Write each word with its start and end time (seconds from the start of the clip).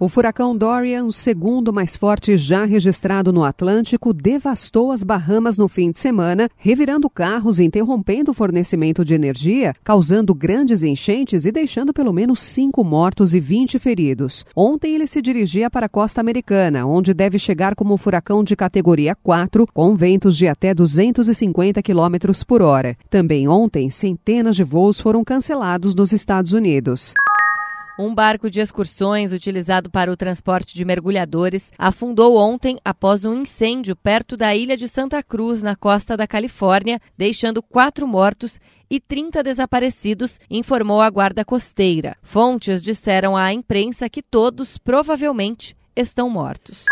O 0.00 0.08
furacão 0.08 0.56
Dorian, 0.56 1.06
o 1.06 1.12
segundo 1.12 1.72
mais 1.72 1.96
forte 1.96 2.38
já 2.38 2.64
registrado 2.64 3.32
no 3.32 3.42
Atlântico, 3.42 4.12
devastou 4.12 4.92
as 4.92 5.02
Bahamas 5.02 5.58
no 5.58 5.66
fim 5.66 5.90
de 5.90 5.98
semana, 5.98 6.48
revirando 6.56 7.10
carros 7.10 7.58
e 7.58 7.64
interrompendo 7.64 8.30
o 8.30 8.34
fornecimento 8.34 9.04
de 9.04 9.14
energia, 9.14 9.74
causando 9.82 10.32
grandes 10.32 10.84
enchentes 10.84 11.44
e 11.46 11.50
deixando 11.50 11.92
pelo 11.92 12.12
menos 12.12 12.40
cinco 12.40 12.84
mortos 12.84 13.34
e 13.34 13.40
20 13.40 13.76
feridos. 13.80 14.46
Ontem 14.54 14.94
ele 14.94 15.08
se 15.08 15.20
dirigia 15.20 15.68
para 15.68 15.86
a 15.86 15.88
costa 15.88 16.20
americana, 16.20 16.86
onde 16.86 17.12
deve 17.12 17.36
chegar 17.36 17.74
como 17.74 17.96
furacão 17.96 18.44
de 18.44 18.54
categoria 18.54 19.16
4, 19.16 19.66
com 19.74 19.96
ventos 19.96 20.36
de 20.36 20.46
até 20.46 20.72
250 20.72 21.82
km 21.82 22.32
por 22.46 22.62
hora. 22.62 22.96
Também 23.10 23.48
ontem, 23.48 23.90
centenas 23.90 24.54
de 24.54 24.62
voos 24.62 25.00
foram 25.00 25.24
cancelados 25.24 25.92
nos 25.92 26.12
Estados 26.12 26.52
Unidos. 26.52 27.14
Um 27.98 28.14
barco 28.14 28.48
de 28.48 28.60
excursões 28.60 29.32
utilizado 29.32 29.90
para 29.90 30.12
o 30.12 30.16
transporte 30.16 30.72
de 30.72 30.84
mergulhadores 30.84 31.72
afundou 31.76 32.36
ontem 32.36 32.78
após 32.84 33.24
um 33.24 33.42
incêndio 33.42 33.96
perto 33.96 34.36
da 34.36 34.54
ilha 34.54 34.76
de 34.76 34.88
Santa 34.88 35.20
Cruz, 35.20 35.64
na 35.64 35.74
costa 35.74 36.16
da 36.16 36.24
Califórnia, 36.24 37.00
deixando 37.16 37.60
quatro 37.60 38.06
mortos 38.06 38.60
e 38.88 39.00
30 39.00 39.42
desaparecidos, 39.42 40.38
informou 40.48 41.00
a 41.00 41.10
Guarda 41.10 41.44
Costeira. 41.44 42.16
Fontes 42.22 42.84
disseram 42.84 43.36
à 43.36 43.52
imprensa 43.52 44.08
que 44.08 44.22
todos 44.22 44.78
provavelmente 44.78 45.76
estão 45.96 46.30
mortos. 46.30 46.84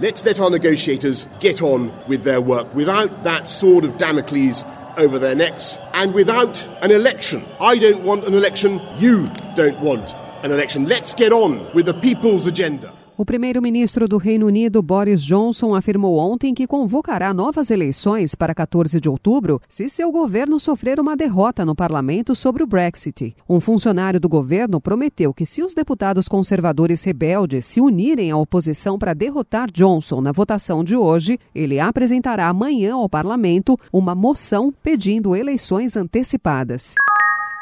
Let's 0.00 0.22
let 0.22 0.40
our 0.40 0.50
negotiators 0.50 1.26
get 1.40 1.60
on 1.60 1.90
with 2.08 2.20
their 2.20 2.40
work 2.40 2.72
without 2.76 3.24
that 3.24 3.50
sword 3.50 3.84
of 3.84 3.98
Damocles 3.98 4.64
over 4.96 5.18
their 5.18 5.34
necks 5.34 5.78
and 5.94 6.14
without 6.14 6.62
an 6.82 6.90
election. 6.90 7.44
I 7.60 7.78
don't 7.78 8.02
want 8.02 8.24
an 8.24 8.34
election, 8.34 8.80
you 8.98 9.28
don't 9.54 9.80
want 9.80 10.14
an 10.42 10.50
election. 10.50 10.86
Let's 10.86 11.14
get 11.14 11.32
on 11.32 11.72
with 11.74 11.86
the 11.86 11.94
people's 11.94 12.46
agenda. 12.46 12.92
O 13.22 13.24
primeiro-ministro 13.24 14.08
do 14.08 14.16
Reino 14.16 14.46
Unido, 14.46 14.82
Boris 14.82 15.22
Johnson, 15.22 15.76
afirmou 15.76 16.18
ontem 16.18 16.52
que 16.52 16.66
convocará 16.66 17.32
novas 17.32 17.70
eleições 17.70 18.34
para 18.34 18.52
14 18.52 19.00
de 19.00 19.08
outubro 19.08 19.62
se 19.68 19.88
seu 19.88 20.10
governo 20.10 20.58
sofrer 20.58 20.98
uma 20.98 21.16
derrota 21.16 21.64
no 21.64 21.72
parlamento 21.72 22.34
sobre 22.34 22.64
o 22.64 22.66
Brexit. 22.66 23.36
Um 23.48 23.60
funcionário 23.60 24.18
do 24.18 24.28
governo 24.28 24.80
prometeu 24.80 25.32
que, 25.32 25.46
se 25.46 25.62
os 25.62 25.72
deputados 25.72 26.26
conservadores 26.26 27.04
rebeldes 27.04 27.64
se 27.64 27.80
unirem 27.80 28.32
à 28.32 28.36
oposição 28.36 28.98
para 28.98 29.14
derrotar 29.14 29.70
Johnson 29.70 30.20
na 30.20 30.32
votação 30.32 30.82
de 30.82 30.96
hoje, 30.96 31.38
ele 31.54 31.78
apresentará 31.78 32.48
amanhã 32.48 32.94
ao 32.94 33.08
parlamento 33.08 33.78
uma 33.92 34.16
moção 34.16 34.74
pedindo 34.82 35.36
eleições 35.36 35.96
antecipadas. 35.96 36.96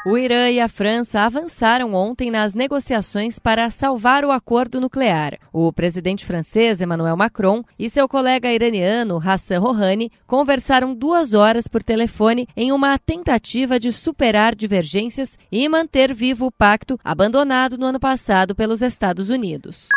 O 0.03 0.17
Irã 0.17 0.49
e 0.49 0.59
a 0.59 0.67
França 0.67 1.21
avançaram 1.21 1.93
ontem 1.93 2.31
nas 2.31 2.55
negociações 2.55 3.37
para 3.37 3.69
salvar 3.69 4.25
o 4.25 4.31
acordo 4.31 4.81
nuclear. 4.81 5.37
O 5.53 5.71
presidente 5.71 6.25
francês 6.25 6.81
Emmanuel 6.81 7.15
Macron 7.15 7.63
e 7.77 7.87
seu 7.87 8.09
colega 8.09 8.51
iraniano 8.51 9.21
Hassan 9.23 9.59
Rouhani 9.59 10.11
conversaram 10.25 10.95
duas 10.95 11.35
horas 11.35 11.67
por 11.67 11.83
telefone 11.83 12.47
em 12.57 12.71
uma 12.71 12.97
tentativa 12.97 13.79
de 13.79 13.91
superar 13.91 14.55
divergências 14.55 15.37
e 15.51 15.69
manter 15.69 16.15
vivo 16.15 16.47
o 16.47 16.51
pacto 16.51 16.99
abandonado 17.03 17.77
no 17.77 17.85
ano 17.85 17.99
passado 17.99 18.55
pelos 18.55 18.81
Estados 18.81 19.29
Unidos. 19.29 19.87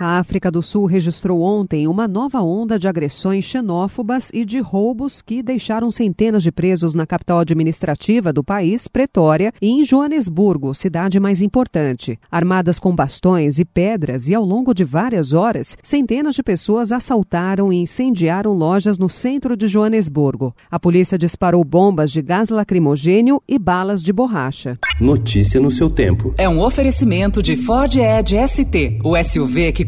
A 0.00 0.20
África 0.20 0.48
do 0.48 0.62
Sul 0.62 0.86
registrou 0.86 1.42
ontem 1.42 1.88
uma 1.88 2.06
nova 2.06 2.40
onda 2.40 2.78
de 2.78 2.86
agressões 2.86 3.44
xenófobas 3.44 4.30
e 4.32 4.44
de 4.44 4.60
roubos 4.60 5.20
que 5.20 5.42
deixaram 5.42 5.90
centenas 5.90 6.44
de 6.44 6.52
presos 6.52 6.94
na 6.94 7.04
capital 7.04 7.40
administrativa 7.40 8.32
do 8.32 8.44
país, 8.44 8.86
Pretória, 8.86 9.52
e 9.60 9.66
em 9.66 9.84
Joanesburgo, 9.84 10.72
cidade 10.72 11.18
mais 11.18 11.42
importante. 11.42 12.16
Armadas 12.30 12.78
com 12.78 12.94
bastões 12.94 13.58
e 13.58 13.64
pedras 13.64 14.28
e 14.28 14.36
ao 14.36 14.44
longo 14.44 14.72
de 14.72 14.84
várias 14.84 15.32
horas, 15.32 15.76
centenas 15.82 16.36
de 16.36 16.44
pessoas 16.44 16.92
assaltaram 16.92 17.72
e 17.72 17.78
incendiaram 17.78 18.52
lojas 18.52 18.98
no 18.98 19.08
centro 19.08 19.56
de 19.56 19.66
Joanesburgo. 19.66 20.54
A 20.70 20.78
polícia 20.78 21.18
disparou 21.18 21.64
bombas 21.64 22.12
de 22.12 22.22
gás 22.22 22.50
lacrimogênio 22.50 23.42
e 23.48 23.58
balas 23.58 24.00
de 24.00 24.12
borracha. 24.12 24.78
Notícia 25.00 25.60
no 25.60 25.72
seu 25.72 25.90
tempo. 25.90 26.32
É 26.38 26.48
um 26.48 26.60
oferecimento 26.60 27.42
de 27.42 27.56
Ford 27.56 27.96
Edge 27.96 28.36
ST, 28.46 29.00
o 29.02 29.16
SUV 29.24 29.72
que 29.72 29.87